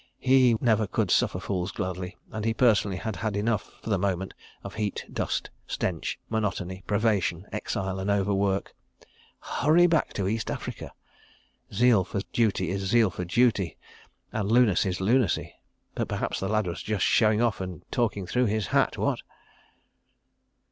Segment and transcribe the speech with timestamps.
[0.17, 4.33] He never could suffer fools gladly and he personally had had enough, for the moment,
[4.63, 8.73] of heat, dust, stench, monotony, privation, exile, and overwork....
[9.41, 10.91] Hurry back to East Africa!...
[11.71, 15.53] Zeal for duty is zeal for duty—and lunacy's lunacy....
[15.93, 19.21] But perhaps the lad was just showing off and talking through his hat, what?